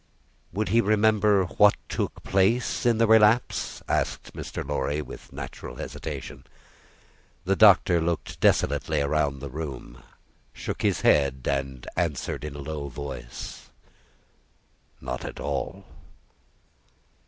[0.51, 4.67] "Would he remember what took place in the relapse?" asked Mr.
[4.67, 6.43] Lorry, with natural hesitation.
[7.45, 10.01] The Doctor looked desolately round the room,
[10.53, 13.69] shook his head, and answered, in a low voice,
[14.99, 15.85] "Not at all."